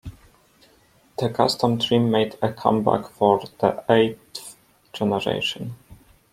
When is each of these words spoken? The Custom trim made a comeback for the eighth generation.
The 1.19 1.29
Custom 1.29 1.77
trim 1.77 2.09
made 2.09 2.35
a 2.41 2.51
comeback 2.51 3.07
for 3.11 3.43
the 3.59 3.83
eighth 3.87 4.55
generation. 4.93 5.75